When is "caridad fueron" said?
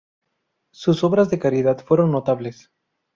1.37-2.11